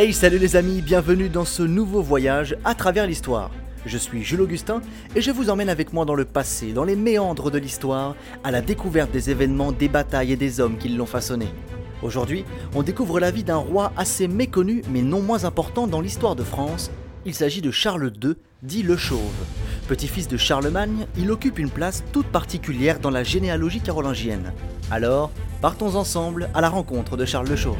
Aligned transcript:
Hey 0.00 0.12
salut 0.12 0.38
les 0.38 0.54
amis, 0.54 0.80
bienvenue 0.80 1.28
dans 1.28 1.44
ce 1.44 1.64
nouveau 1.64 2.02
voyage 2.02 2.56
à 2.64 2.76
travers 2.76 3.04
l'histoire. 3.04 3.50
Je 3.84 3.98
suis 3.98 4.22
Jules 4.22 4.42
Augustin 4.42 4.80
et 5.16 5.20
je 5.20 5.32
vous 5.32 5.50
emmène 5.50 5.68
avec 5.68 5.92
moi 5.92 6.04
dans 6.04 6.14
le 6.14 6.24
passé, 6.24 6.72
dans 6.72 6.84
les 6.84 6.94
méandres 6.94 7.50
de 7.50 7.58
l'histoire, 7.58 8.14
à 8.44 8.52
la 8.52 8.60
découverte 8.60 9.10
des 9.10 9.30
événements, 9.30 9.72
des 9.72 9.88
batailles 9.88 10.30
et 10.30 10.36
des 10.36 10.60
hommes 10.60 10.78
qui 10.78 10.88
l'ont 10.88 11.04
façonné. 11.04 11.48
Aujourd'hui, 12.00 12.44
on 12.76 12.84
découvre 12.84 13.18
la 13.18 13.32
vie 13.32 13.42
d'un 13.42 13.56
roi 13.56 13.92
assez 13.96 14.28
méconnu 14.28 14.82
mais 14.88 15.02
non 15.02 15.20
moins 15.20 15.44
important 15.44 15.88
dans 15.88 16.00
l'histoire 16.00 16.36
de 16.36 16.44
France. 16.44 16.92
Il 17.26 17.34
s'agit 17.34 17.60
de 17.60 17.72
Charles 17.72 18.12
II, 18.22 18.34
dit 18.62 18.84
le 18.84 18.96
Chauve. 18.96 19.18
Petit-fils 19.88 20.28
de 20.28 20.36
Charlemagne, 20.36 21.08
il 21.18 21.28
occupe 21.32 21.58
une 21.58 21.70
place 21.70 22.04
toute 22.12 22.28
particulière 22.28 23.00
dans 23.00 23.10
la 23.10 23.24
généalogie 23.24 23.80
carolingienne. 23.80 24.52
Alors, 24.92 25.32
partons 25.60 25.96
ensemble 25.96 26.50
à 26.54 26.60
la 26.60 26.68
rencontre 26.68 27.16
de 27.16 27.24
Charles 27.24 27.48
le 27.48 27.56
Chauve. 27.56 27.78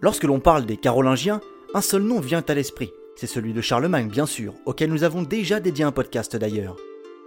Lorsque 0.00 0.22
l'on 0.22 0.38
parle 0.38 0.64
des 0.64 0.76
Carolingiens, 0.76 1.40
un 1.74 1.80
seul 1.80 2.02
nom 2.02 2.20
vient 2.20 2.44
à 2.46 2.54
l'esprit. 2.54 2.92
C'est 3.16 3.26
celui 3.26 3.52
de 3.52 3.60
Charlemagne, 3.60 4.08
bien 4.08 4.26
sûr, 4.26 4.54
auquel 4.64 4.90
nous 4.90 5.02
avons 5.02 5.22
déjà 5.22 5.58
dédié 5.58 5.84
un 5.84 5.90
podcast 5.90 6.36
d'ailleurs. 6.36 6.76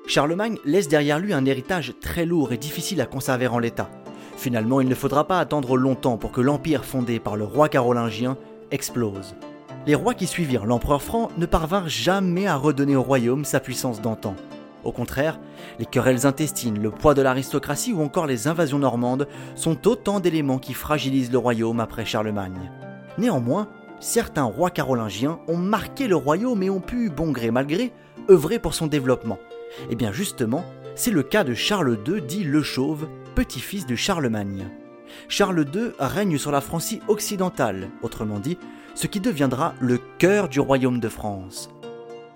Charlemagne 0.08 0.58
laisse 0.64 0.88
derrière 0.88 1.20
lui 1.20 1.34
un 1.34 1.46
héritage 1.46 1.94
très 2.00 2.26
lourd 2.26 2.54
et 2.54 2.58
difficile 2.58 3.02
à 3.02 3.06
conserver 3.06 3.48
en 3.48 3.60
l'état. 3.60 3.90
Finalement, 4.38 4.80
il 4.80 4.88
ne 4.88 4.96
faudra 4.96 5.28
pas 5.28 5.40
attendre 5.40 5.76
longtemps 5.76 6.18
pour 6.18 6.32
que 6.32 6.40
l'empire 6.40 6.86
fondé 6.86 7.20
par 7.20 7.36
le 7.36 7.44
roi 7.44 7.68
carolingien 7.68 8.38
explose. 8.72 9.36
Les 9.86 9.94
rois 9.96 10.14
qui 10.14 10.26
suivirent 10.26 10.66
l'empereur 10.66 11.02
franc 11.02 11.30
ne 11.38 11.46
parvinrent 11.46 11.90
jamais 11.90 12.48
à 12.48 12.56
redonner 12.56 12.96
au 12.96 13.04
royaume 13.04 13.44
sa 13.44 13.60
puissance 13.60 14.02
d'antan. 14.02 14.34
Au 14.84 14.92
contraire, 14.92 15.40
les 15.80 15.86
querelles 15.86 16.26
intestines, 16.26 16.82
le 16.82 16.92
poids 16.92 17.14
de 17.14 17.22
l'aristocratie 17.22 17.94
ou 17.94 18.02
encore 18.02 18.26
les 18.26 18.48
invasions 18.48 18.80
normandes 18.80 19.28
sont 19.56 19.88
autant 19.88 20.20
d'éléments 20.20 20.60
qui 20.60 20.74
fragilisent 20.74 21.32
le 21.32 21.38
royaume 21.38 21.80
après 21.80 22.06
Charlemagne. 22.06 22.72
Néanmoins, 23.18 23.68
certains 24.00 24.44
rois 24.44 24.72
carolingiens 24.72 25.40
ont 25.48 25.58
marqué 25.58 26.08
le 26.08 26.16
royaume 26.16 26.64
et 26.64 26.70
ont 26.70 26.80
pu, 26.80 27.10
bon 27.10 27.32
gré 27.32 27.52
mal 27.52 27.68
gré, 27.68 27.92
œuvrer 28.30 28.60
pour 28.60 28.74
son 28.74 28.88
développement. 28.88 29.38
Et 29.82 29.92
eh 29.92 29.96
bien 29.96 30.12
justement, 30.12 30.66
c'est 30.96 31.12
le 31.12 31.24
cas 31.24 31.44
de 31.44 31.54
Charles 31.54 31.98
II 32.08 32.22
dit 32.22 32.44
le 32.44 32.64
Chauve, 32.64 33.08
petit-fils 33.36 33.86
de 33.86 33.96
Charlemagne. 33.96 34.68
Charles 35.28 35.66
II 35.74 35.92
règne 36.00 36.38
sur 36.38 36.52
la 36.52 36.62
Francie 36.62 37.02
occidentale, 37.08 37.90
autrement 38.02 38.40
dit, 38.40 38.58
ce 38.96 39.08
qui 39.08 39.20
deviendra 39.20 39.74
le 39.80 40.00
cœur 40.18 40.50
du 40.50 40.60
royaume 40.60 41.00
de 41.00 41.10
France. 41.10 41.70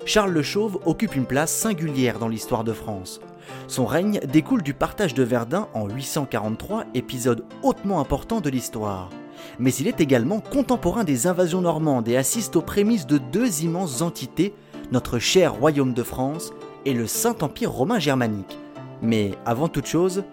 Charles 0.06 0.34
le 0.34 0.44
Chauve 0.44 0.80
occupe 0.86 1.16
une 1.16 1.26
place 1.26 1.52
singulière 1.52 2.20
dans 2.20 2.28
l'histoire 2.28 2.64
de 2.64 2.74
France. 2.74 3.20
Son 3.68 3.88
règne 3.88 4.20
découle 4.32 4.62
du 4.62 4.76
partage 4.76 5.16
de 5.16 5.24
Verdun 5.24 5.68
en 5.74 5.90
843, 5.90 6.86
épisode 6.94 7.44
hautement 7.64 8.00
important 8.00 8.40
de 8.40 8.52
l'histoire. 8.52 9.10
Mais 9.58 9.74
il 9.74 9.88
est 9.88 10.02
également 10.02 10.42
contemporain 10.42 11.04
des 11.04 11.26
invasions 11.26 11.62
normandes 11.62 12.08
et 12.08 12.18
assiste 12.18 12.56
aux 12.56 12.62
prémices 12.62 13.08
de 13.08 13.18
deux 13.18 13.64
immenses 13.64 14.04
entités, 14.04 14.54
notre 14.92 15.18
cher 15.18 15.56
royaume 15.56 15.94
de 15.96 16.04
France 16.04 16.54
et 16.86 16.94
le 16.94 17.08
Saint-Empire 17.08 17.72
romain 17.72 17.98
germanique. 17.98 18.60
Mais 19.02 19.32
avant 19.44 19.70
toute 19.70 19.88
chose, 19.88 20.24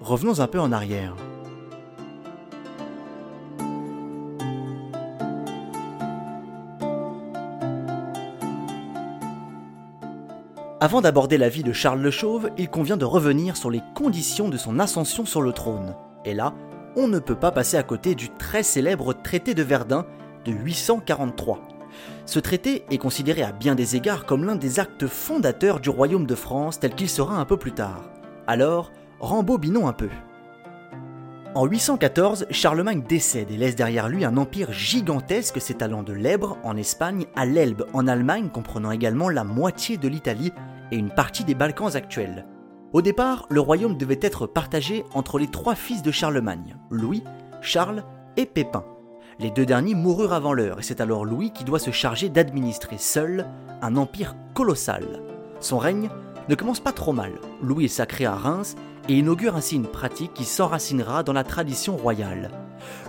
revenons 0.00 0.38
un 0.38 0.46
peu 0.46 0.60
en 0.60 0.70
arrière. 0.70 1.16
Avant 10.86 11.00
d'aborder 11.00 11.36
la 11.36 11.48
vie 11.48 11.64
de 11.64 11.72
Charles 11.72 12.00
le 12.00 12.12
Chauve, 12.12 12.48
il 12.56 12.68
convient 12.68 12.96
de 12.96 13.04
revenir 13.04 13.56
sur 13.56 13.70
les 13.70 13.82
conditions 13.96 14.48
de 14.48 14.56
son 14.56 14.78
ascension 14.78 15.26
sur 15.26 15.42
le 15.42 15.50
trône. 15.50 15.96
Et 16.24 16.32
là, 16.32 16.54
on 16.94 17.08
ne 17.08 17.18
peut 17.18 17.34
pas 17.34 17.50
passer 17.50 17.76
à 17.76 17.82
côté 17.82 18.14
du 18.14 18.28
très 18.28 18.62
célèbre 18.62 19.12
traité 19.12 19.52
de 19.52 19.64
Verdun 19.64 20.06
de 20.44 20.52
843. 20.52 21.58
Ce 22.24 22.38
traité 22.38 22.84
est 22.88 22.98
considéré 22.98 23.42
à 23.42 23.50
bien 23.50 23.74
des 23.74 23.96
égards 23.96 24.26
comme 24.26 24.44
l'un 24.44 24.54
des 24.54 24.78
actes 24.78 25.08
fondateurs 25.08 25.80
du 25.80 25.90
royaume 25.90 26.24
de 26.24 26.36
France 26.36 26.78
tel 26.78 26.94
qu'il 26.94 27.10
sera 27.10 27.34
un 27.34 27.46
peu 27.46 27.56
plus 27.56 27.72
tard. 27.72 28.08
Alors, 28.46 28.92
rembobinons 29.18 29.88
un 29.88 29.92
peu. 29.92 30.10
En 31.56 31.66
814, 31.66 32.46
Charlemagne 32.50 33.02
décède 33.08 33.50
et 33.50 33.56
laisse 33.56 33.74
derrière 33.74 34.08
lui 34.08 34.24
un 34.24 34.36
empire 34.36 34.72
gigantesque 34.72 35.60
s'étalant 35.60 36.04
de 36.04 36.12
l'Ebre 36.12 36.58
en 36.62 36.76
Espagne 36.76 37.24
à 37.34 37.44
l'Elbe 37.44 37.86
en 37.92 38.06
Allemagne, 38.06 38.50
comprenant 38.50 38.92
également 38.92 39.30
la 39.30 39.42
moitié 39.42 39.96
de 39.96 40.06
l'Italie 40.06 40.52
et 40.90 40.96
une 40.96 41.10
partie 41.10 41.44
des 41.44 41.54
Balkans 41.54 41.94
actuels. 41.94 42.46
Au 42.92 43.02
départ, 43.02 43.46
le 43.50 43.60
royaume 43.60 43.96
devait 43.96 44.20
être 44.22 44.46
partagé 44.46 45.04
entre 45.12 45.38
les 45.38 45.48
trois 45.48 45.74
fils 45.74 46.02
de 46.02 46.10
Charlemagne, 46.10 46.76
Louis, 46.90 47.22
Charles 47.60 48.04
et 48.36 48.46
Pépin. 48.46 48.84
Les 49.38 49.50
deux 49.50 49.66
derniers 49.66 49.94
moururent 49.94 50.32
avant 50.32 50.54
l'heure 50.54 50.78
et 50.78 50.82
c'est 50.82 51.00
alors 51.00 51.24
Louis 51.24 51.50
qui 51.50 51.64
doit 51.64 51.78
se 51.78 51.90
charger 51.90 52.28
d'administrer 52.28 52.96
seul 52.98 53.46
un 53.82 53.96
empire 53.96 54.34
colossal. 54.54 55.04
Son 55.60 55.78
règne 55.78 56.08
ne 56.48 56.54
commence 56.54 56.80
pas 56.80 56.92
trop 56.92 57.12
mal. 57.12 57.32
Louis 57.62 57.86
est 57.86 57.88
sacré 57.88 58.24
à 58.24 58.34
Reims 58.34 58.76
et 59.08 59.18
inaugure 59.18 59.56
ainsi 59.56 59.76
une 59.76 59.88
pratique 59.88 60.32
qui 60.32 60.44
s'enracinera 60.44 61.22
dans 61.22 61.32
la 61.32 61.44
tradition 61.44 61.96
royale. 61.96 62.50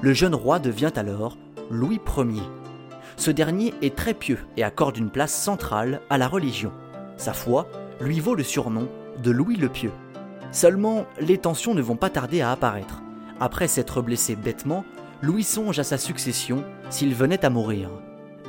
Le 0.01 0.13
jeune 0.13 0.35
roi 0.35 0.59
devient 0.59 0.91
alors 0.95 1.37
Louis 1.69 1.99
Ier. 2.17 2.41
Ce 3.15 3.31
dernier 3.31 3.73
est 3.81 3.95
très 3.95 4.13
pieux 4.13 4.39
et 4.57 4.63
accorde 4.63 4.97
une 4.97 5.09
place 5.09 5.33
centrale 5.33 6.01
à 6.09 6.17
la 6.17 6.27
religion. 6.27 6.71
Sa 7.17 7.33
foi 7.33 7.67
lui 7.99 8.19
vaut 8.19 8.35
le 8.35 8.43
surnom 8.43 8.87
de 9.21 9.31
Louis 9.31 9.55
le 9.55 9.69
Pieux. 9.69 9.91
Seulement, 10.51 11.05
les 11.19 11.37
tensions 11.37 11.73
ne 11.73 11.81
vont 11.81 11.95
pas 11.95 12.09
tarder 12.09 12.41
à 12.41 12.51
apparaître. 12.51 13.01
Après 13.39 13.67
s'être 13.67 14.01
blessé 14.01 14.35
bêtement, 14.35 14.85
Louis 15.21 15.43
songe 15.43 15.79
à 15.79 15.83
sa 15.83 15.97
succession 15.97 16.63
s'il 16.89 17.13
venait 17.13 17.43
à 17.43 17.49
mourir. 17.49 17.89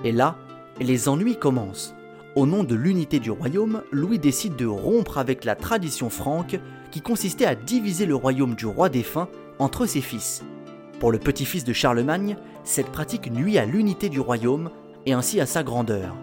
Et 0.04 0.12
là, 0.12 0.36
les 0.80 1.08
ennuis 1.08 1.36
commencent. 1.36 1.94
Au 2.36 2.46
nom 2.46 2.62
de 2.62 2.74
l'unité 2.74 3.18
du 3.18 3.30
royaume, 3.30 3.82
Louis 3.90 4.18
décide 4.18 4.54
de 4.54 4.66
rompre 4.66 5.18
avec 5.18 5.44
la 5.44 5.56
tradition 5.56 6.10
franque 6.10 6.60
qui 6.90 7.00
consistait 7.00 7.46
à 7.46 7.54
diviser 7.54 8.06
le 8.06 8.14
royaume 8.14 8.54
du 8.54 8.66
roi 8.66 8.88
défunt 8.88 9.28
entre 9.58 9.86
ses 9.86 10.02
fils. 10.02 10.44
Pour 11.00 11.10
le 11.10 11.18
petit-fils 11.18 11.64
de 11.64 11.72
Charlemagne, 11.72 12.36
cette 12.64 12.90
pratique 12.90 13.32
nuit 13.32 13.58
à 13.58 13.64
l'unité 13.64 14.08
du 14.08 14.20
royaume 14.20 14.70
et 15.06 15.12
ainsi 15.12 15.40
à 15.40 15.46
sa 15.46 15.62
grandeur. 15.62 16.14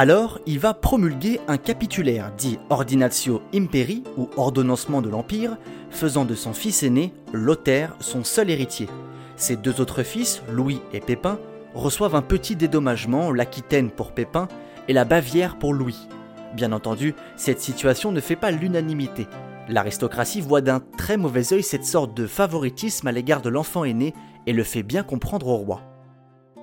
Alors, 0.00 0.38
il 0.46 0.60
va 0.60 0.74
promulguer 0.74 1.40
un 1.48 1.56
capitulaire 1.56 2.30
dit 2.38 2.60
Ordinatio 2.70 3.42
Imperi 3.52 4.04
ou 4.16 4.30
ordonnancement 4.36 5.02
de 5.02 5.08
l'Empire, 5.08 5.56
faisant 5.90 6.24
de 6.24 6.36
son 6.36 6.52
fils 6.52 6.84
aîné, 6.84 7.12
Lothaire, 7.32 7.96
son 7.98 8.22
seul 8.22 8.48
héritier. 8.48 8.88
Ses 9.34 9.56
deux 9.56 9.80
autres 9.80 10.04
fils, 10.04 10.40
Louis 10.52 10.80
et 10.92 11.00
Pépin, 11.00 11.40
reçoivent 11.74 12.14
un 12.14 12.22
petit 12.22 12.54
dédommagement, 12.54 13.32
l'Aquitaine 13.32 13.90
pour 13.90 14.12
Pépin 14.12 14.46
et 14.86 14.92
la 14.92 15.04
Bavière 15.04 15.58
pour 15.58 15.74
Louis. 15.74 16.06
Bien 16.54 16.70
entendu, 16.70 17.16
cette 17.34 17.60
situation 17.60 18.12
ne 18.12 18.20
fait 18.20 18.36
pas 18.36 18.52
l'unanimité. 18.52 19.26
L'aristocratie 19.68 20.40
voit 20.40 20.60
d'un 20.60 20.78
très 20.78 21.16
mauvais 21.16 21.52
œil 21.52 21.64
cette 21.64 21.84
sorte 21.84 22.16
de 22.16 22.28
favoritisme 22.28 23.08
à 23.08 23.12
l'égard 23.12 23.42
de 23.42 23.48
l'enfant 23.48 23.82
aîné 23.82 24.14
et 24.46 24.52
le 24.52 24.62
fait 24.62 24.84
bien 24.84 25.02
comprendre 25.02 25.48
au 25.48 25.56
roi. 25.56 25.87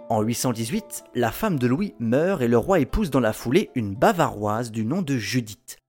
En 0.08 0.22
818, 0.22 1.06
la 1.16 1.32
femme 1.32 1.58
de 1.58 1.66
Louis 1.66 1.96
meurt 1.98 2.44
et 2.44 2.48
le 2.48 2.60
roi 2.60 2.80
épouse 2.80 3.10
dans 3.10 3.20
la 3.20 3.34
foulée 3.34 3.72
une 3.74 3.96
bavaroise 3.96 4.70
du 4.70 4.86
nom 4.86 5.02
de 5.02 5.18
Judith. 5.18 5.80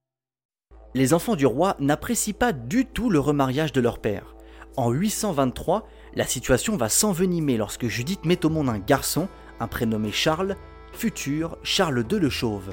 Les 0.95 1.13
enfants 1.13 1.37
du 1.37 1.45
roi 1.45 1.77
n'apprécient 1.81 2.33
pas 2.33 2.55
du 2.55 2.87
tout 2.87 3.11
le 3.11 3.19
remariage 3.19 3.73
de 3.73 3.83
leur 3.83 3.99
père. 3.99 4.35
En 4.79 4.91
823, 4.91 5.87
la 6.15 6.25
situation 6.25 6.79
va 6.79 6.89
s'envenimer 6.89 7.59
lorsque 7.59 7.89
Judith 7.89 8.25
met 8.25 8.47
au 8.47 8.49
monde 8.49 8.71
un 8.71 8.79
garçon, 8.79 9.29
un 9.61 9.67
prénommé 9.67 10.13
Charles, 10.13 10.57
futur 10.93 11.59
Charles 11.63 12.07
II 12.11 12.19
le 12.19 12.31
Chauve. 12.31 12.73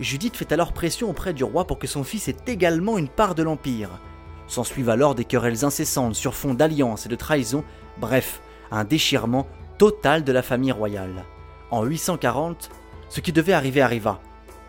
Judith 0.00 0.36
fait 0.36 0.50
alors 0.50 0.72
pression 0.72 1.10
auprès 1.10 1.32
du 1.32 1.44
roi 1.44 1.64
pour 1.64 1.78
que 1.78 1.86
son 1.86 2.02
fils 2.02 2.26
ait 2.26 2.36
également 2.48 2.98
une 2.98 3.08
part 3.08 3.36
de 3.36 3.44
l'Empire. 3.44 4.00
S'ensuivent 4.48 4.90
alors 4.90 5.14
des 5.14 5.26
querelles 5.26 5.64
incessantes 5.64 6.16
sur 6.16 6.34
fond 6.34 6.54
d'alliance 6.54 7.06
et 7.06 7.08
de 7.08 7.14
trahison, 7.14 7.62
bref, 8.00 8.42
un 8.72 8.82
déchirement 8.82 9.46
total 9.82 10.22
de 10.22 10.30
la 10.30 10.42
famille 10.42 10.70
royale. 10.70 11.24
En 11.72 11.82
840, 11.82 12.70
ce 13.08 13.18
qui 13.18 13.32
devait 13.32 13.52
arriver 13.52 13.80
arriva. 13.80 14.20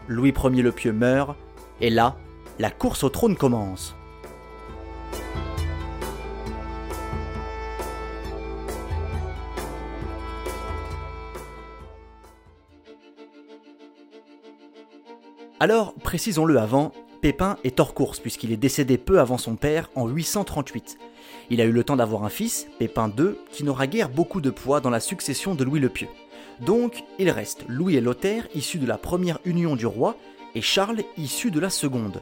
Louis 0.08 0.34
Ier 0.36 0.64
le 0.64 0.72
Pieux 0.72 0.92
meurt, 0.92 1.38
et 1.82 1.92
là, 1.92 2.18
la 2.58 2.72
course 2.72 3.04
au 3.04 3.10
trône 3.10 3.36
commence. 3.36 3.96
Alors, 15.60 15.94
précisons-le 15.94 16.58
avant, 16.58 16.92
Pépin 17.22 17.58
est 17.64 17.80
hors 17.80 17.94
course 17.94 18.20
puisqu'il 18.20 18.52
est 18.52 18.58
décédé 18.58 18.98
peu 18.98 19.20
avant 19.20 19.38
son 19.38 19.58
père 19.58 19.92
en 19.94 20.08
838. 20.08 20.98
Il 21.50 21.62
a 21.62 21.66
eu 21.66 21.72
le 21.72 21.84
temps 21.84 21.96
d'avoir 21.96 22.24
un 22.24 22.30
fils, 22.30 22.68
Pépin 22.80 23.12
II, 23.18 23.36
qui 23.52 23.64
n'aura 23.64 23.88
guère 23.88 24.10
beaucoup 24.10 24.42
de 24.42 24.50
poids 24.50 24.80
dans 24.80 24.90
la 24.90 25.00
succession 25.00 25.56
de 25.56 25.64
Louis 25.64 25.80
le 25.80 25.90
Pieux. 25.90 26.10
Donc, 26.60 27.04
il 27.20 27.30
reste 27.30 27.66
Louis 27.68 27.96
et 27.96 28.02
Lothaire, 28.02 28.48
issus 28.56 28.78
de 28.78 28.86
la 28.86 28.98
première 28.98 29.40
union 29.46 29.76
du 29.76 29.86
roi, 29.86 30.16
et 30.56 30.62
Charles, 30.62 31.04
issu 31.18 31.52
de 31.52 31.60
la 31.60 31.70
seconde. 31.70 32.22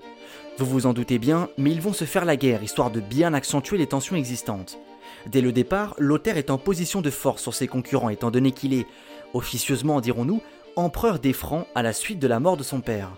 Vous 0.57 0.65
vous 0.65 0.85
en 0.85 0.93
doutez 0.93 1.19
bien, 1.19 1.49
mais 1.57 1.71
ils 1.71 1.81
vont 1.81 1.93
se 1.93 2.05
faire 2.05 2.25
la 2.25 2.35
guerre, 2.35 2.63
histoire 2.63 2.91
de 2.91 2.99
bien 2.99 3.33
accentuer 3.33 3.77
les 3.77 3.87
tensions 3.87 4.15
existantes. 4.15 4.79
Dès 5.27 5.41
le 5.41 5.51
départ, 5.51 5.95
Lothaire 5.97 6.37
est 6.37 6.49
en 6.49 6.57
position 6.57 7.01
de 7.01 7.09
force 7.09 7.41
sur 7.41 7.53
ses 7.53 7.67
concurrents, 7.67 8.09
étant 8.09 8.31
donné 8.31 8.51
qu'il 8.51 8.73
est, 8.73 8.87
officieusement 9.33 10.01
dirons-nous, 10.01 10.41
empereur 10.75 11.19
des 11.19 11.33
Francs 11.33 11.67
à 11.75 11.83
la 11.83 11.93
suite 11.93 12.19
de 12.19 12.27
la 12.27 12.39
mort 12.39 12.57
de 12.57 12.63
son 12.63 12.81
père. 12.81 13.09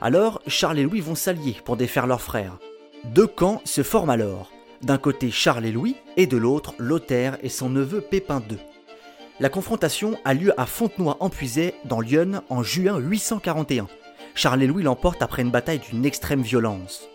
Alors, 0.00 0.42
Charles 0.46 0.78
et 0.78 0.82
Louis 0.82 1.00
vont 1.00 1.14
s'allier 1.14 1.56
pour 1.64 1.76
défaire 1.76 2.06
leurs 2.06 2.20
frères. 2.20 2.58
Deux 3.04 3.26
camps 3.26 3.60
se 3.64 3.82
forment 3.82 4.10
alors. 4.10 4.50
D'un 4.86 4.98
côté 4.98 5.32
Charles 5.32 5.66
et 5.66 5.72
Louis, 5.72 5.96
et 6.16 6.28
de 6.28 6.36
l'autre 6.36 6.72
Lothaire 6.78 7.38
et 7.42 7.48
son 7.48 7.68
neveu 7.68 8.00
Pépin 8.00 8.40
II. 8.48 8.56
La 9.40 9.48
confrontation 9.48 10.16
a 10.24 10.32
lieu 10.32 10.52
à 10.60 10.64
Fontenoy 10.64 11.16
en 11.18 11.28
Puisay, 11.28 11.74
dans 11.86 11.98
l'Yonne, 11.98 12.40
en 12.50 12.62
juin 12.62 12.96
841. 12.98 13.88
Charles 14.36 14.62
et 14.62 14.68
Louis 14.68 14.84
l'emportent 14.84 15.22
après 15.22 15.42
une 15.42 15.50
bataille 15.50 15.80
d'une 15.80 16.06
extrême 16.06 16.42
violence. 16.42 17.08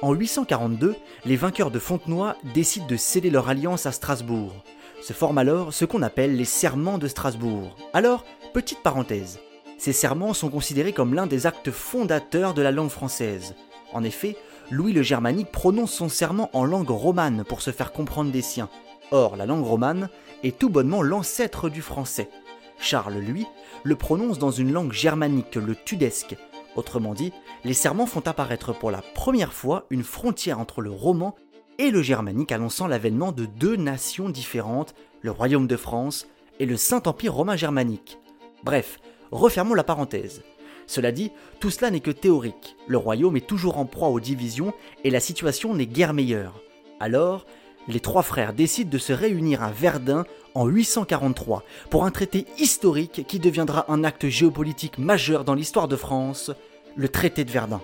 En 0.00 0.14
842, 0.14 0.96
les 1.26 1.36
vainqueurs 1.36 1.70
de 1.70 1.78
Fontenoy 1.78 2.36
décident 2.54 2.86
de 2.86 2.96
sceller 2.96 3.28
leur 3.28 3.50
alliance 3.50 3.84
à 3.84 3.92
Strasbourg. 3.92 4.54
Se 5.02 5.12
forment 5.12 5.36
alors 5.36 5.74
ce 5.74 5.84
qu'on 5.84 6.00
appelle 6.00 6.36
les 6.36 6.46
serments 6.46 6.96
de 6.96 7.06
Strasbourg. 7.06 7.76
Alors, 7.92 8.24
petite 8.54 8.82
parenthèse, 8.82 9.40
ces 9.76 9.92
serments 9.92 10.32
sont 10.32 10.48
considérés 10.48 10.94
comme 10.94 11.12
l'un 11.12 11.26
des 11.26 11.46
actes 11.46 11.70
fondateurs 11.70 12.54
de 12.54 12.62
la 12.62 12.72
langue 12.72 12.88
française. 12.88 13.56
En 13.92 14.04
effet, 14.04 14.36
Louis 14.70 14.92
le 14.92 15.02
Germanique 15.02 15.50
prononce 15.50 15.92
son 15.92 16.08
serment 16.08 16.48
en 16.52 16.64
langue 16.64 16.90
romane 16.90 17.42
pour 17.42 17.60
se 17.60 17.72
faire 17.72 17.92
comprendre 17.92 18.30
des 18.30 18.42
siens. 18.42 18.68
Or, 19.10 19.34
la 19.34 19.44
langue 19.44 19.64
romane 19.64 20.08
est 20.44 20.56
tout 20.56 20.70
bonnement 20.70 21.02
l'ancêtre 21.02 21.68
du 21.68 21.82
français. 21.82 22.30
Charles, 22.78 23.18
lui, 23.18 23.46
le 23.82 23.96
prononce 23.96 24.38
dans 24.38 24.52
une 24.52 24.72
langue 24.72 24.92
germanique, 24.92 25.56
le 25.56 25.74
tudesque. 25.74 26.36
Autrement 26.76 27.14
dit, 27.14 27.32
les 27.64 27.74
serments 27.74 28.06
font 28.06 28.22
apparaître 28.26 28.72
pour 28.72 28.92
la 28.92 29.02
première 29.02 29.52
fois 29.52 29.86
une 29.90 30.04
frontière 30.04 30.60
entre 30.60 30.82
le 30.82 30.90
roman 30.90 31.34
et 31.78 31.90
le 31.90 32.00
germanique 32.00 32.52
annonçant 32.52 32.86
l'avènement 32.86 33.32
de 33.32 33.46
deux 33.46 33.74
nations 33.74 34.28
différentes, 34.28 34.94
le 35.20 35.32
royaume 35.32 35.66
de 35.66 35.76
France 35.76 36.28
et 36.60 36.66
le 36.66 36.76
Saint-Empire 36.76 37.34
romain 37.34 37.56
germanique. 37.56 38.18
Bref, 38.62 39.00
refermons 39.32 39.74
la 39.74 39.82
parenthèse. 39.82 40.42
Cela 40.86 41.12
dit, 41.12 41.30
tout 41.60 41.70
cela 41.70 41.90
n'est 41.90 42.00
que 42.00 42.10
théorique. 42.10 42.76
Le 42.86 42.98
royaume 42.98 43.36
est 43.36 43.46
toujours 43.46 43.78
en 43.78 43.84
proie 43.84 44.08
aux 44.08 44.20
divisions 44.20 44.72
et 45.04 45.10
la 45.10 45.20
situation 45.20 45.74
n'est 45.74 45.86
guère 45.86 46.14
meilleure. 46.14 46.60
Alors, 46.98 47.46
les 47.88 48.00
trois 48.00 48.22
frères 48.22 48.52
décident 48.52 48.90
de 48.90 48.98
se 48.98 49.12
réunir 49.12 49.62
à 49.62 49.70
Verdun 49.70 50.24
en 50.54 50.66
843 50.66 51.64
pour 51.88 52.04
un 52.04 52.10
traité 52.10 52.46
historique 52.58 53.24
qui 53.26 53.38
deviendra 53.38 53.90
un 53.90 54.04
acte 54.04 54.28
géopolitique 54.28 54.98
majeur 54.98 55.44
dans 55.44 55.54
l'histoire 55.54 55.88
de 55.88 55.96
France, 55.96 56.50
le 56.96 57.08
traité 57.08 57.44
de 57.44 57.50
Verdun. 57.50 57.80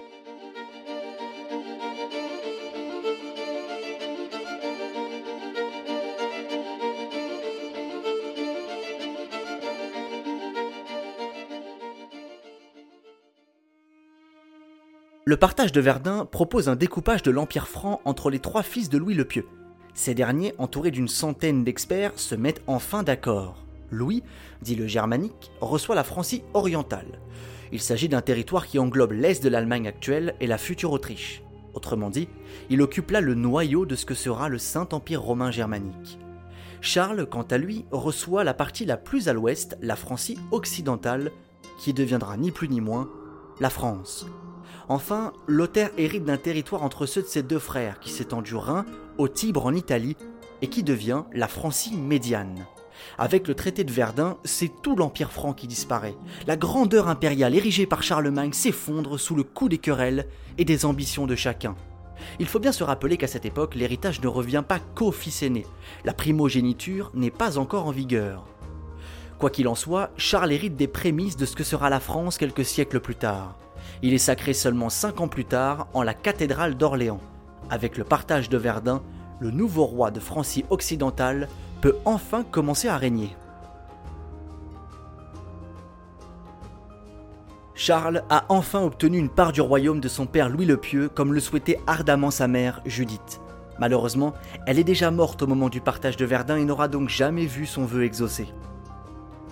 Le 15.29 15.37
partage 15.37 15.73
de 15.73 15.81
Verdun 15.81 16.25
propose 16.25 16.69
un 16.69 16.77
découpage 16.77 17.25
de 17.25 17.33
l'Empire 17.33 17.67
franc 17.67 18.01
entre 18.05 18.31
les 18.31 18.39
trois 18.39 18.63
fils 18.63 18.89
de 18.89 18.97
Louis 18.97 19.15
le 19.15 19.25
Pieux. 19.25 19.45
Ces 19.93 20.15
derniers, 20.15 20.55
entourés 20.59 20.93
d'une 20.93 21.09
centaine 21.09 21.65
d'experts, 21.65 22.13
se 22.15 22.37
mettent 22.37 22.63
enfin 22.69 23.03
d'accord. 23.03 23.65
Louis, 23.91 24.23
dit 24.63 24.77
le 24.77 24.87
germanique, 24.87 25.51
reçoit 25.61 25.97
la 25.97 26.05
Francie 26.05 26.45
orientale. 26.55 27.19
Il 27.73 27.81
s'agit 27.81 28.09
d'un 28.09 28.21
territoire 28.21 28.69
qui 28.69 28.79
englobe 28.79 29.11
l'est 29.11 29.43
de 29.43 29.49
l'Allemagne 29.49 29.89
actuelle 29.89 30.37
et 30.39 30.47
la 30.47 30.59
future 30.59 30.93
Autriche. 30.93 31.43
Autrement 31.75 32.09
dit, 32.09 32.29
il 32.71 32.81
occupe 32.81 33.11
là 33.11 33.21
le 33.21 33.35
noyau 33.35 33.85
de 33.85 33.97
ce 33.97 34.07
que 34.07 34.15
sera 34.15 34.49
le 34.49 34.59
Saint-Empire 34.59 35.23
romain 35.23 35.51
germanique. 35.51 36.21
Charles, 36.81 37.27
quant 37.27 37.43
à 37.43 37.59
lui, 37.59 37.85
reçoit 37.91 38.45
la 38.45 38.55
partie 38.55 38.85
la 38.85 38.97
plus 38.97 39.29
à 39.29 39.33
l'ouest, 39.33 39.77
la 39.83 39.97
Francie 39.97 40.39
occidentale, 40.53 41.33
qui 41.81 41.93
deviendra 41.93 42.37
ni 42.37 42.53
plus 42.53 42.69
ni 42.69 42.81
moins 42.81 43.11
la 43.59 43.71
France. 43.71 44.25
Enfin, 44.89 45.33
Lothaire 45.49 45.91
hérite 45.99 46.25
d'un 46.25 46.37
territoire 46.37 46.85
entre 46.85 47.07
ceux 47.07 47.23
de 47.23 47.27
ses 47.27 47.43
deux 47.43 47.59
frères 47.59 47.99
qui 47.99 48.11
s'étend 48.11 48.41
du 48.41 48.55
Rhin 48.55 48.85
au 49.19 49.27
Tibre 49.27 49.67
en 49.67 49.75
Italie 49.75 50.17
et 50.63 50.69
qui 50.69 50.85
devient 50.85 51.25
la 51.33 51.49
Francie 51.49 51.97
médiane. 51.97 52.67
Avec 53.19 53.49
le 53.49 53.55
traité 53.55 53.85
de 53.85 53.93
Verdun, 53.93 54.37
c'est 54.45 54.71
tout 54.83 54.97
l'empire 54.97 55.33
franc 55.33 55.53
qui 55.53 55.67
disparaît. 55.67 56.17
La 56.47 56.57
grandeur 56.57 57.09
impériale 57.09 57.55
érigée 57.55 57.87
par 57.87 58.03
Charlemagne 58.03 58.53
s'effondre 58.53 59.19
sous 59.19 59.35
le 59.35 59.43
coup 59.43 59.69
des 59.69 59.79
querelles 59.79 60.29
et 60.57 60.65
des 60.65 60.85
ambitions 60.85 61.27
de 61.27 61.35
chacun. 61.35 61.75
Il 62.39 62.47
faut 62.47 62.61
bien 62.61 62.73
se 62.73 62.85
rappeler 62.85 63.17
qu'à 63.17 63.27
cette 63.27 63.45
époque, 63.45 63.75
l'héritage 63.75 64.23
ne 64.23 64.29
revient 64.29 64.65
pas 64.67 64.79
qu'au 64.79 65.13
fils 65.13 65.43
aîné. 65.43 65.67
La 66.05 66.15
primogéniture 66.15 67.11
n'est 67.13 67.31
pas 67.31 67.59
encore 67.59 67.87
en 67.87 67.91
vigueur. 67.91 68.47
Quoi 69.39 69.51
qu'il 69.51 69.69
en 69.69 69.75
soit, 69.75 70.11
Charles 70.17 70.53
hérite 70.53 70.77
des 70.77 70.89
prémices 70.89 71.37
de 71.37 71.45
ce 71.45 71.57
que 71.57 71.65
sera 71.65 71.91
la 71.91 72.01
France 72.01 72.39
quelques 72.39 72.65
siècles 72.65 73.01
plus 73.01 73.17
tard. 73.17 73.59
Il 74.03 74.15
est 74.15 74.19
sacré 74.19 74.53
seulement 74.53 74.91
cinq 74.91 75.21
ans 75.21 75.29
plus 75.29 75.45
tard 75.45 75.89
en 75.95 76.03
la 76.03 76.15
cathédrale 76.15 76.77
d'Orléans. 76.77 77.21
Avec 77.71 77.97
le 77.97 78.05
partage 78.05 78.49
de 78.49 78.57
Verdun, 78.57 79.03
le 79.41 79.51
nouveau 79.51 79.85
roi 79.85 80.11
de 80.11 80.21
Francie 80.21 80.65
occidentale 80.71 81.49
peut 81.81 81.97
enfin 82.05 82.45
commencer 82.45 82.89
à 82.89 82.97
régner. 82.97 83.37
Charles 87.75 88.23
a 88.31 88.47
enfin 88.49 88.83
obtenu 88.83 89.19
une 89.19 89.29
part 89.29 89.53
du 89.53 89.61
royaume 89.61 90.01
de 90.01 90.09
son 90.09 90.25
père 90.25 90.49
Louis 90.49 90.65
le 90.65 90.79
Pieux 90.79 91.11
comme 91.11 91.35
le 91.35 91.41
souhaitait 91.41 91.79
ardemment 91.87 92.31
sa 92.31 92.49
mère 92.49 92.81
Judith. 92.87 93.41
Malheureusement, 93.79 94.33
elle 94.67 94.79
est 94.79 94.85
déjà 94.85 95.11
morte 95.11 95.43
au 95.43 95.47
moment 95.47 95.69
du 95.69 95.83
partage 95.83 96.17
de 96.17 96.25
Verdun 96.25 96.57
et 96.57 96.65
n'aura 96.65 96.89
donc 96.89 97.11
jamais 97.11 97.45
vu 97.45 97.67
son 97.67 97.85
vœu 97.85 98.05
exaucé. 98.05 98.49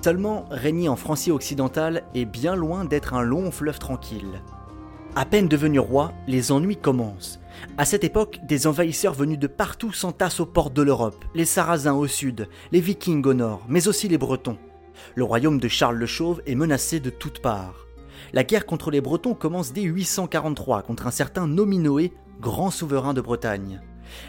Seulement, 0.04 0.44
régner 0.50 0.90
en 0.90 0.96
Francie 0.96 1.30
occidentale 1.30 2.02
est 2.14 2.26
bien 2.26 2.56
loin 2.56 2.84
d'être 2.84 3.14
un 3.14 3.22
long 3.22 3.50
fleuve 3.50 3.78
tranquille. 3.78 4.42
À 5.16 5.24
peine 5.24 5.48
devenu 5.48 5.78
roi, 5.78 6.12
les 6.26 6.52
ennuis 6.52 6.76
commencent. 6.76 7.40
À 7.78 7.86
cette 7.86 8.04
époque, 8.04 8.38
des 8.46 8.66
envahisseurs 8.66 9.14
venus 9.14 9.38
de 9.38 9.46
partout 9.46 9.92
s'entassent 9.92 10.40
aux 10.40 10.44
portes 10.44 10.74
de 10.74 10.82
l'Europe, 10.82 11.24
les 11.34 11.46
Sarrasins 11.46 11.94
au 11.94 12.06
sud, 12.06 12.50
les 12.70 12.82
Vikings 12.82 13.24
au 13.24 13.32
nord, 13.32 13.62
mais 13.66 13.88
aussi 13.88 14.06
les 14.06 14.18
Bretons. 14.18 14.58
Le 15.14 15.24
royaume 15.24 15.58
de 15.58 15.68
Charles 15.68 15.96
le 15.96 16.04
Chauve 16.04 16.42
est 16.44 16.54
menacé 16.54 17.00
de 17.00 17.08
toutes 17.08 17.40
parts. 17.40 17.86
La 18.34 18.44
guerre 18.44 18.66
contre 18.66 18.90
les 18.90 19.00
Bretons 19.00 19.32
commence 19.32 19.72
dès 19.72 19.84
843 19.84 20.82
contre 20.82 21.06
un 21.06 21.12
certain 21.12 21.46
Nominoé, 21.46 22.12
grand 22.42 22.70
souverain 22.70 23.14
de 23.14 23.22
Bretagne. 23.22 23.80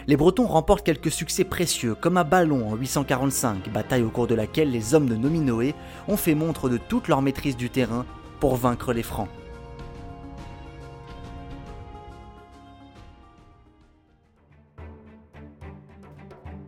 Les 0.08 0.18
Bretons 0.18 0.48
remportent 0.48 0.86
quelques 0.86 1.12
succès 1.12 1.44
précieux, 1.44 1.96
comme 1.96 2.18
à 2.18 2.24
Ballon 2.24 2.72
en 2.72 2.76
845, 2.76 3.72
bataille 3.72 4.04
au 4.04 4.10
cours 4.10 4.28
de 4.28 4.36
laquelle 4.36 4.72
les 4.72 4.94
hommes 4.94 5.08
de 5.08 5.16
Nominoé 5.16 5.74
ont 6.08 6.18
fait 6.18 6.36
montre 6.36 6.70
de 6.70 6.78
toute 6.78 7.08
leur 7.08 7.22
maîtrise 7.22 7.58
du 7.58 7.70
terrain 7.70 8.06
pour 8.40 8.56
vaincre 8.56 8.94
les 8.94 9.04
Francs. 9.04 9.30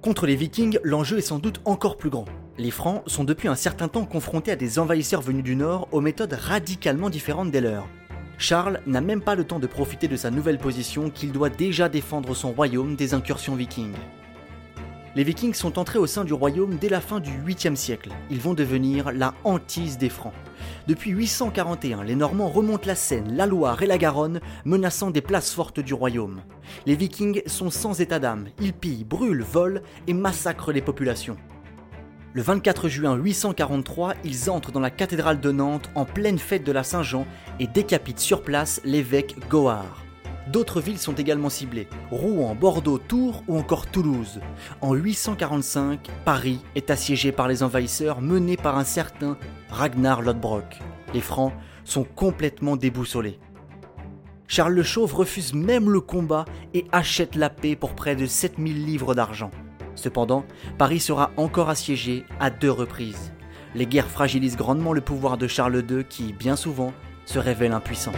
Contre 0.01 0.25
les 0.25 0.35
Vikings, 0.35 0.79
l'enjeu 0.83 1.17
est 1.17 1.21
sans 1.21 1.37
doute 1.37 1.59
encore 1.65 1.97
plus 1.97 2.09
grand. 2.09 2.23
Les 2.57 2.71
Francs 2.71 3.03
sont 3.07 3.25
depuis 3.25 3.49
un 3.49 3.55
certain 3.55 3.89
temps 3.89 4.05
confrontés 4.05 4.51
à 4.51 4.55
des 4.55 4.79
envahisseurs 4.79 5.21
venus 5.21 5.43
du 5.43 5.55
nord 5.55 5.89
aux 5.91 6.01
méthodes 6.01 6.33
radicalement 6.33 7.09
différentes 7.09 7.51
des 7.51 7.59
leurs. 7.59 7.87
Charles 8.37 8.81
n'a 8.85 9.01
même 9.01 9.21
pas 9.21 9.33
le 9.35 9.43
temps 9.43 9.59
de 9.59 9.65
profiter 9.65 10.07
de 10.07 10.15
sa 10.15 10.29
nouvelle 10.29 10.59
position 10.59 11.09
qu'il 11.09 11.31
doit 11.31 11.49
déjà 11.49 11.89
défendre 11.89 12.35
son 12.35 12.51
royaume 12.51 12.95
des 12.95 13.15
incursions 13.15 13.55
vikings. 13.55 13.95
Les 15.15 15.23
vikings 15.23 15.55
sont 15.55 15.79
entrés 15.79 15.97
au 15.97 16.05
sein 16.05 16.23
du 16.23 16.33
royaume 16.33 16.77
dès 16.79 16.89
la 16.89 17.01
fin 17.01 17.19
du 17.19 17.31
8e 17.31 17.75
siècle. 17.75 18.11
Ils 18.29 18.39
vont 18.39 18.53
devenir 18.53 19.11
la 19.11 19.33
hantise 19.43 19.97
des 19.97 20.09
Francs. 20.09 20.35
Depuis 20.87 21.09
841, 21.09 22.03
les 22.03 22.15
Normands 22.15 22.49
remontent 22.49 22.85
la 22.85 22.93
Seine, 22.93 23.35
la 23.35 23.47
Loire 23.47 23.81
et 23.81 23.87
la 23.87 23.97
Garonne, 23.97 24.39
menaçant 24.63 25.09
des 25.09 25.21
places 25.21 25.51
fortes 25.51 25.79
du 25.79 25.95
royaume. 25.95 26.41
Les 26.85 26.95
vikings 26.95 27.41
sont 27.47 27.71
sans 27.71 27.99
état 27.99 28.19
d'âme, 28.19 28.49
ils 28.61 28.73
pillent, 28.73 29.05
brûlent, 29.05 29.41
volent 29.41 29.81
et 30.05 30.13
massacrent 30.13 30.71
les 30.71 30.81
populations. 30.83 31.37
Le 32.37 32.43
24 32.43 32.87
juin 32.87 33.15
843, 33.15 34.13
ils 34.23 34.51
entrent 34.51 34.71
dans 34.71 34.79
la 34.79 34.91
cathédrale 34.91 35.39
de 35.39 35.51
Nantes 35.51 35.89
en 35.95 36.05
pleine 36.05 36.37
fête 36.37 36.63
de 36.63 36.71
la 36.71 36.83
Saint-Jean 36.83 37.25
et 37.59 37.65
décapitent 37.65 38.19
sur 38.19 38.43
place 38.43 38.79
l'évêque 38.85 39.35
Goard. 39.49 39.87
D'autres 40.51 40.79
villes 40.79 40.99
sont 40.99 41.15
également 41.15 41.49
ciblées, 41.49 41.87
Rouen, 42.11 42.53
Bordeaux, 42.53 42.99
Tours 42.99 43.43
ou 43.47 43.57
encore 43.57 43.87
Toulouse. 43.87 44.39
En 44.81 44.93
845, 44.93 46.07
Paris 46.25 46.59
est 46.75 46.91
assiégé 46.91 47.31
par 47.31 47.47
les 47.47 47.63
envahisseurs 47.63 48.21
menés 48.21 48.55
par 48.55 48.77
un 48.77 48.83
certain 48.83 49.35
Ragnar 49.71 50.21
Lodbrok. 50.21 50.77
Les 51.15 51.21
Francs 51.21 51.53
sont 51.85 52.03
complètement 52.03 52.75
déboussolés. 52.75 53.39
Charles 54.45 54.75
le 54.75 54.83
Chauve 54.83 55.15
refuse 55.15 55.55
même 55.55 55.89
le 55.89 56.01
combat 56.01 56.45
et 56.75 56.85
achète 56.91 57.35
la 57.35 57.49
paix 57.49 57.75
pour 57.75 57.95
près 57.95 58.15
de 58.15 58.27
7000 58.27 58.85
livres 58.85 59.15
d'argent. 59.15 59.49
Cependant, 59.97 60.45
Paris 60.77 60.99
sera 60.99 61.31
encore 61.37 61.69
assiégé 61.69 62.23
à 62.39 62.49
deux 62.51 62.71
reprises. 62.71 63.33
Les 63.75 63.87
guerres 63.87 64.09
fragilisent 64.09 64.55
grandement 64.55 64.93
le 64.93 65.01
pouvoir 65.01 65.37
de 65.37 65.47
Charles 65.47 65.83
II 65.89 66.05
qui, 66.05 66.33
bien 66.33 66.55
souvent, 66.55 66.93
se 67.25 67.39
révèle 67.39 67.73
impuissant. 67.73 68.13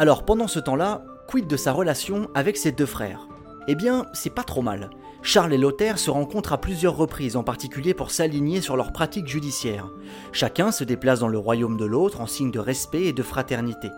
Alors 0.00 0.24
pendant 0.24 0.46
ce 0.46 0.60
temps-là, 0.60 1.02
quid 1.28 1.48
de 1.48 1.56
sa 1.56 1.72
relation 1.72 2.28
avec 2.34 2.56
ses 2.56 2.72
deux 2.72 2.86
frères? 2.86 3.26
Eh 3.66 3.74
bien, 3.74 4.06
c'est 4.12 4.30
pas 4.30 4.44
trop 4.44 4.62
mal. 4.62 4.90
Charles 5.22 5.52
et 5.52 5.58
Lothaire 5.58 5.98
se 5.98 6.10
rencontrent 6.10 6.52
à 6.52 6.60
plusieurs 6.60 6.96
reprises, 6.96 7.36
en 7.36 7.42
particulier 7.42 7.92
pour 7.92 8.10
s'aligner 8.10 8.60
sur 8.60 8.76
leurs 8.76 8.92
pratiques 8.92 9.26
judiciaires. 9.26 9.90
Chacun 10.32 10.72
se 10.72 10.84
déplace 10.84 11.20
dans 11.20 11.28
le 11.28 11.38
royaume 11.38 11.76
de 11.76 11.84
l'autre 11.84 12.20
en 12.20 12.26
signe 12.26 12.50
de 12.50 12.58
respect 12.58 13.04
et 13.04 13.12
de 13.12 13.22
fraternité. 13.22 13.88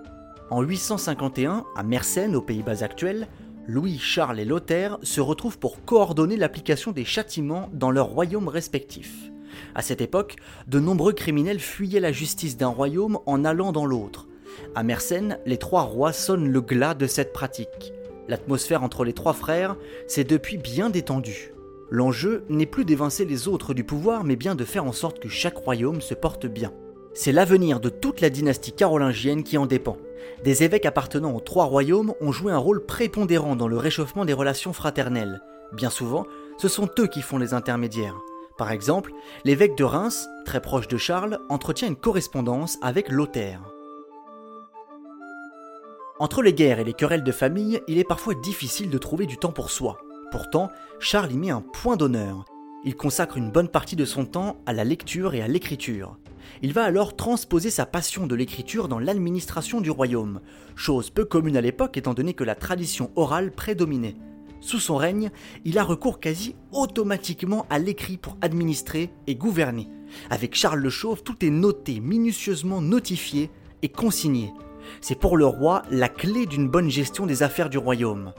En 0.50 0.62
851, 0.62 1.64
à 1.76 1.82
Mersenne, 1.82 2.34
aux 2.34 2.42
Pays-Bas 2.42 2.82
actuels, 2.82 3.28
Louis, 3.68 3.98
Charles 3.98 4.40
et 4.40 4.44
Lothaire 4.44 4.98
se 5.02 5.20
retrouvent 5.20 5.58
pour 5.58 5.84
coordonner 5.84 6.36
l'application 6.36 6.90
des 6.90 7.04
châtiments 7.04 7.68
dans 7.72 7.92
leurs 7.92 8.08
royaumes 8.08 8.48
respectifs. 8.48 9.30
À 9.74 9.82
cette 9.82 10.00
époque, 10.00 10.36
de 10.66 10.80
nombreux 10.80 11.12
criminels 11.12 11.60
fuyaient 11.60 12.00
la 12.00 12.12
justice 12.12 12.56
d'un 12.56 12.68
royaume 12.68 13.18
en 13.26 13.44
allant 13.44 13.70
dans 13.70 13.86
l'autre. 13.86 14.26
À 14.74 14.82
Mersenne, 14.82 15.38
les 15.46 15.58
trois 15.58 15.82
rois 15.82 16.12
sonnent 16.12 16.48
le 16.48 16.60
glas 16.60 16.94
de 16.94 17.06
cette 17.06 17.32
pratique. 17.32 17.92
L'atmosphère 18.30 18.84
entre 18.84 19.02
les 19.02 19.12
trois 19.12 19.32
frères 19.32 19.76
s'est 20.06 20.22
depuis 20.22 20.56
bien 20.56 20.88
détendue. 20.88 21.52
L'enjeu 21.90 22.44
n'est 22.48 22.64
plus 22.64 22.84
d'évincer 22.84 23.24
les 23.24 23.48
autres 23.48 23.74
du 23.74 23.82
pouvoir, 23.82 24.22
mais 24.22 24.36
bien 24.36 24.54
de 24.54 24.64
faire 24.64 24.84
en 24.84 24.92
sorte 24.92 25.18
que 25.18 25.28
chaque 25.28 25.56
royaume 25.56 26.00
se 26.00 26.14
porte 26.14 26.46
bien. 26.46 26.72
C'est 27.12 27.32
l'avenir 27.32 27.80
de 27.80 27.88
toute 27.88 28.20
la 28.20 28.30
dynastie 28.30 28.70
carolingienne 28.70 29.42
qui 29.42 29.58
en 29.58 29.66
dépend. 29.66 29.96
Des 30.44 30.62
évêques 30.62 30.86
appartenant 30.86 31.34
aux 31.34 31.40
trois 31.40 31.64
royaumes 31.64 32.14
ont 32.20 32.30
joué 32.30 32.52
un 32.52 32.58
rôle 32.58 32.86
prépondérant 32.86 33.56
dans 33.56 33.66
le 33.66 33.76
réchauffement 33.78 34.24
des 34.24 34.32
relations 34.32 34.72
fraternelles. 34.72 35.42
Bien 35.72 35.90
souvent, 35.90 36.24
ce 36.56 36.68
sont 36.68 36.88
eux 37.00 37.08
qui 37.08 37.22
font 37.22 37.38
les 37.38 37.52
intermédiaires. 37.52 38.20
Par 38.58 38.70
exemple, 38.70 39.10
l'évêque 39.44 39.76
de 39.76 39.82
Reims, 39.82 40.28
très 40.46 40.62
proche 40.62 40.86
de 40.86 40.98
Charles, 40.98 41.40
entretient 41.48 41.88
une 41.88 41.96
correspondance 41.96 42.78
avec 42.80 43.08
Lothaire. 43.08 43.72
Entre 46.20 46.42
les 46.42 46.52
guerres 46.52 46.80
et 46.80 46.84
les 46.84 46.92
querelles 46.92 47.24
de 47.24 47.32
famille, 47.32 47.80
il 47.88 47.96
est 47.96 48.04
parfois 48.04 48.34
difficile 48.34 48.90
de 48.90 48.98
trouver 48.98 49.24
du 49.24 49.38
temps 49.38 49.52
pour 49.52 49.70
soi. 49.70 49.96
Pourtant, 50.30 50.68
Charles 50.98 51.32
y 51.32 51.38
met 51.38 51.48
un 51.48 51.62
point 51.62 51.96
d'honneur. 51.96 52.44
Il 52.84 52.94
consacre 52.94 53.38
une 53.38 53.50
bonne 53.50 53.70
partie 53.70 53.96
de 53.96 54.04
son 54.04 54.26
temps 54.26 54.58
à 54.66 54.74
la 54.74 54.84
lecture 54.84 55.32
et 55.32 55.40
à 55.40 55.48
l'écriture. 55.48 56.18
Il 56.60 56.74
va 56.74 56.84
alors 56.84 57.16
transposer 57.16 57.70
sa 57.70 57.86
passion 57.86 58.26
de 58.26 58.34
l'écriture 58.34 58.86
dans 58.86 58.98
l'administration 58.98 59.80
du 59.80 59.90
royaume, 59.90 60.42
chose 60.76 61.08
peu 61.08 61.24
commune 61.24 61.56
à 61.56 61.62
l'époque 61.62 61.96
étant 61.96 62.12
donné 62.12 62.34
que 62.34 62.44
la 62.44 62.54
tradition 62.54 63.10
orale 63.16 63.50
prédominait. 63.50 64.16
Sous 64.60 64.78
son 64.78 64.96
règne, 64.96 65.30
il 65.64 65.78
a 65.78 65.84
recours 65.84 66.20
quasi 66.20 66.54
automatiquement 66.70 67.64
à 67.70 67.78
l'écrit 67.78 68.18
pour 68.18 68.36
administrer 68.42 69.08
et 69.26 69.36
gouverner. 69.36 69.88
Avec 70.28 70.54
Charles 70.54 70.80
le 70.80 70.90
Chauve, 70.90 71.22
tout 71.22 71.42
est 71.46 71.50
noté, 71.50 71.98
minutieusement 71.98 72.82
notifié 72.82 73.48
et 73.80 73.88
consigné 73.88 74.52
c'est 75.00 75.18
pour 75.18 75.36
le 75.36 75.46
roi 75.46 75.82
la 75.90 76.08
clé 76.08 76.46
d'une 76.46 76.68
bonne 76.68 76.90
gestion 76.90 77.26
des 77.26 77.42
affaires 77.42 77.70
du 77.70 77.78
royaume. 77.78 78.32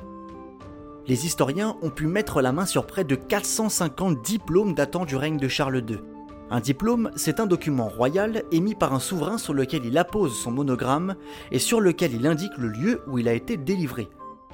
Les 1.07 1.25
historiens 1.25 1.77
ont 1.81 1.89
pu 1.89 2.07
mettre 2.07 2.41
la 2.41 2.51
main 2.51 2.65
sur 2.65 2.85
près 2.85 3.03
de 3.03 3.15
450 3.15 4.21
diplômes 4.21 4.73
datant 4.73 5.05
du 5.05 5.15
règne 5.15 5.37
de 5.37 5.47
Charles 5.47 5.83
II. 5.89 5.99
Un 6.49 6.59
diplôme, 6.59 7.11
c'est 7.15 7.39
un 7.39 7.47
document 7.47 7.87
royal 7.87 8.43
émis 8.51 8.75
par 8.75 8.93
un 8.93 8.99
souverain 8.99 9.37
sur 9.37 9.53
lequel 9.53 9.85
il 9.85 9.97
appose 9.97 10.37
son 10.37 10.51
monogramme 10.51 11.15
et 11.51 11.59
sur 11.59 11.79
lequel 11.79 12.13
il 12.13 12.27
indique 12.27 12.57
le 12.57 12.67
lieu 12.67 13.01
où 13.07 13.17
il 13.17 13.27
a 13.27 13.33
été 13.33 13.57
délivré. 13.57 14.09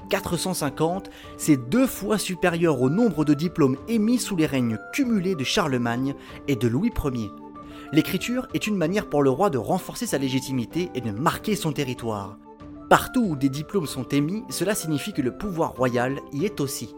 450, 0.08 1.10
c'est 1.36 1.56
deux 1.56 1.86
fois 1.86 2.16
supérieur 2.16 2.80
au 2.80 2.88
nombre 2.88 3.24
de 3.24 3.34
diplômes 3.34 3.76
émis 3.88 4.18
sous 4.18 4.36
les 4.36 4.46
règnes 4.46 4.78
cumulés 4.92 5.34
de 5.34 5.44
Charlemagne 5.44 6.14
et 6.46 6.56
de 6.56 6.68
Louis 6.68 6.92
Ier. 7.04 7.30
L'écriture 7.90 8.46
est 8.52 8.66
une 8.66 8.76
manière 8.76 9.08
pour 9.08 9.22
le 9.22 9.30
roi 9.30 9.48
de 9.48 9.56
renforcer 9.56 10.06
sa 10.06 10.18
légitimité 10.18 10.90
et 10.94 11.00
de 11.00 11.10
marquer 11.10 11.56
son 11.56 11.72
territoire. 11.72 12.36
Partout 12.90 13.22
où 13.22 13.36
des 13.36 13.48
diplômes 13.48 13.86
sont 13.86 14.06
émis, 14.08 14.44
cela 14.50 14.74
signifie 14.74 15.14
que 15.14 15.22
le 15.22 15.36
pouvoir 15.36 15.74
royal 15.74 16.18
y 16.32 16.44
est 16.44 16.60
aussi. 16.60 16.94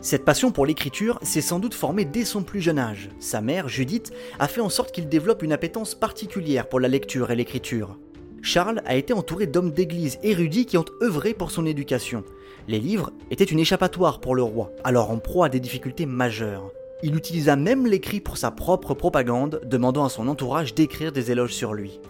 Cette 0.00 0.24
passion 0.24 0.50
pour 0.50 0.66
l'écriture 0.66 1.20
s'est 1.22 1.40
sans 1.40 1.60
doute 1.60 1.74
formée 1.74 2.04
dès 2.04 2.24
son 2.24 2.42
plus 2.42 2.60
jeune 2.60 2.78
âge. 2.80 3.10
Sa 3.20 3.40
mère, 3.40 3.68
Judith, 3.68 4.12
a 4.40 4.48
fait 4.48 4.60
en 4.60 4.70
sorte 4.70 4.92
qu'il 4.92 5.08
développe 5.08 5.44
une 5.44 5.52
appétence 5.52 5.94
particulière 5.94 6.68
pour 6.68 6.80
la 6.80 6.88
lecture 6.88 7.30
et 7.30 7.36
l'écriture. 7.36 7.96
Charles 8.42 8.82
a 8.86 8.96
été 8.96 9.12
entouré 9.12 9.46
d'hommes 9.46 9.72
d'église 9.72 10.18
érudits 10.24 10.66
qui 10.66 10.78
ont 10.78 10.84
œuvré 11.02 11.34
pour 11.34 11.52
son 11.52 11.66
éducation. 11.66 12.24
Les 12.66 12.80
livres 12.80 13.12
étaient 13.30 13.44
une 13.44 13.60
échappatoire 13.60 14.20
pour 14.20 14.34
le 14.34 14.42
roi, 14.42 14.72
alors 14.82 15.10
en 15.10 15.18
proie 15.18 15.46
à 15.46 15.48
des 15.50 15.60
difficultés 15.60 16.06
majeures. 16.06 16.72
Il 17.02 17.16
utilisa 17.16 17.56
même 17.56 17.86
l'écrit 17.86 18.20
pour 18.20 18.36
sa 18.36 18.50
propre 18.50 18.94
propagande, 18.94 19.60
demandant 19.64 20.04
à 20.04 20.10
son 20.10 20.28
entourage 20.28 20.74
d'écrire 20.74 21.12
des 21.12 21.30
éloges 21.30 21.54
sur 21.54 21.72
lui. 21.72 22.00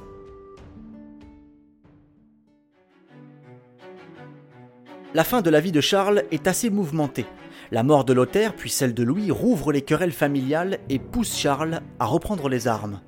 La 5.15 5.25
fin 5.25 5.43
de 5.43 5.51
la 5.51 5.61
vie 5.61 5.73
de 5.73 5.81
Charles 5.81 6.25
est 6.31 6.47
assez 6.47 6.71
mouvementée. 6.71 7.27
La 7.73 7.83
mort 7.83 8.05
de 8.05 8.13
Lothaire, 8.13 8.55
puis 8.55 8.71
celle 8.71 8.95
de 8.95 9.03
Louis, 9.03 9.31
rouvre 9.31 9.73
les 9.73 9.83
querelles 9.83 10.13
familiales 10.13 10.79
et 10.89 10.99
pousse 10.99 11.37
Charles 11.37 11.81
à 11.99 12.07
reprendre 12.07 12.49
les 12.49 12.67
armes. 12.67 13.01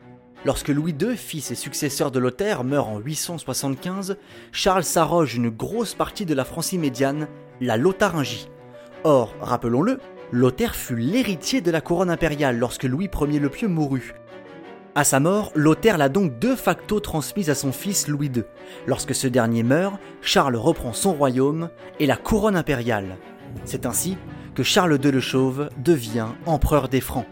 Lorsque 0.44 0.68
Louis 0.68 0.94
II, 1.00 1.16
fils 1.16 1.52
et 1.52 1.56
successeur 1.56 2.10
de 2.10 2.18
Lothaire, 2.18 2.64
meurt 2.64 2.88
en 2.88 2.98
875, 2.98 4.16
Charles 4.50 4.82
s'arroge 4.82 5.36
une 5.36 5.50
grosse 5.50 5.94
partie 5.94 6.26
de 6.26 6.34
la 6.34 6.44
France 6.44 6.72
immédiane, 6.72 7.28
la 7.60 7.76
Lotharingie. 7.76 8.48
Or, 9.04 9.34
rappelons-le, 9.40 9.98
Lothaire 10.34 10.74
fut 10.74 10.96
l'héritier 10.96 11.60
de 11.60 11.70
la 11.70 11.82
couronne 11.82 12.08
impériale 12.08 12.58
lorsque 12.58 12.84
Louis 12.84 13.10
Ier 13.28 13.38
le 13.38 13.50
Pieux 13.50 13.68
mourut. 13.68 14.14
À 14.94 15.04
sa 15.04 15.20
mort, 15.20 15.52
Lothaire 15.54 15.98
l'a 15.98 16.08
donc 16.08 16.38
de 16.38 16.54
facto 16.54 17.00
transmise 17.00 17.50
à 17.50 17.54
son 17.54 17.70
fils 17.70 18.08
Louis 18.08 18.30
II. 18.34 18.44
Lorsque 18.86 19.14
ce 19.14 19.26
dernier 19.26 19.62
meurt, 19.62 20.00
Charles 20.22 20.56
reprend 20.56 20.94
son 20.94 21.12
royaume 21.12 21.68
et 22.00 22.06
la 22.06 22.16
couronne 22.16 22.56
impériale. 22.56 23.18
C'est 23.66 23.84
ainsi 23.84 24.16
que 24.54 24.62
Charles 24.62 24.98
II 25.04 25.10
le 25.10 25.20
Chauve 25.20 25.68
devient 25.76 26.28
empereur 26.46 26.88
des 26.88 27.02
Francs. 27.02 27.26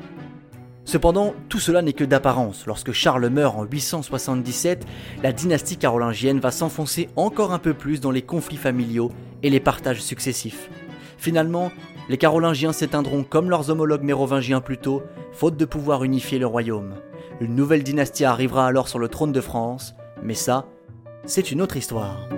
Cependant, 0.84 1.32
tout 1.48 1.58
cela 1.58 1.80
n'est 1.80 1.94
que 1.94 2.04
d'apparence. 2.04 2.66
Lorsque 2.66 2.92
Charles 2.92 3.28
meurt 3.30 3.56
en 3.56 3.64
877, 3.64 4.84
la 5.22 5.32
dynastie 5.32 5.78
carolingienne 5.78 6.40
va 6.40 6.50
s'enfoncer 6.50 7.08
encore 7.16 7.54
un 7.54 7.58
peu 7.58 7.72
plus 7.72 8.00
dans 8.00 8.10
les 8.10 8.22
conflits 8.22 8.58
familiaux 8.58 9.10
et 9.42 9.48
les 9.48 9.60
partages 9.60 10.02
successifs. 10.02 10.68
Finalement, 11.16 11.70
les 12.10 12.18
Carolingiens 12.18 12.72
s'éteindront 12.72 13.22
comme 13.22 13.50
leurs 13.50 13.70
homologues 13.70 14.02
mérovingiens 14.02 14.60
plus 14.60 14.78
tôt, 14.78 15.04
faute 15.30 15.56
de 15.56 15.64
pouvoir 15.64 16.02
unifier 16.02 16.40
le 16.40 16.46
royaume. 16.48 16.96
Une 17.40 17.54
nouvelle 17.54 17.84
dynastie 17.84 18.24
arrivera 18.24 18.66
alors 18.66 18.88
sur 18.88 18.98
le 18.98 19.06
trône 19.06 19.30
de 19.30 19.40
France, 19.40 19.94
mais 20.20 20.34
ça, 20.34 20.66
c'est 21.24 21.52
une 21.52 21.62
autre 21.62 21.76
histoire. 21.76 22.28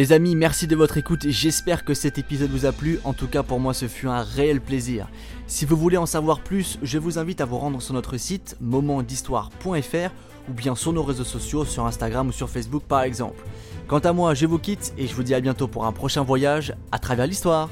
Les 0.00 0.14
amis, 0.14 0.34
merci 0.34 0.66
de 0.66 0.74
votre 0.74 0.96
écoute. 0.96 1.26
J'espère 1.28 1.84
que 1.84 1.92
cet 1.92 2.16
épisode 2.16 2.48
vous 2.48 2.64
a 2.64 2.72
plu. 2.72 2.98
En 3.04 3.12
tout 3.12 3.26
cas, 3.26 3.42
pour 3.42 3.60
moi, 3.60 3.74
ce 3.74 3.86
fut 3.86 4.08
un 4.08 4.22
réel 4.22 4.62
plaisir. 4.62 5.10
Si 5.46 5.66
vous 5.66 5.76
voulez 5.76 5.98
en 5.98 6.06
savoir 6.06 6.40
plus, 6.40 6.78
je 6.82 6.96
vous 6.96 7.18
invite 7.18 7.42
à 7.42 7.44
vous 7.44 7.58
rendre 7.58 7.82
sur 7.82 7.92
notre 7.92 8.16
site 8.16 8.56
momentdhistoire.fr 8.62 10.10
ou 10.48 10.52
bien 10.54 10.74
sur 10.74 10.94
nos 10.94 11.02
réseaux 11.02 11.24
sociaux, 11.24 11.66
sur 11.66 11.84
Instagram 11.84 12.28
ou 12.28 12.32
sur 12.32 12.48
Facebook 12.48 12.84
par 12.84 13.02
exemple. 13.02 13.44
Quant 13.88 13.98
à 13.98 14.14
moi, 14.14 14.32
je 14.32 14.46
vous 14.46 14.58
quitte 14.58 14.94
et 14.96 15.06
je 15.06 15.14
vous 15.14 15.22
dis 15.22 15.34
à 15.34 15.40
bientôt 15.40 15.68
pour 15.68 15.84
un 15.84 15.92
prochain 15.92 16.22
voyage 16.22 16.72
à 16.92 16.98
travers 16.98 17.26
l'histoire. 17.26 17.68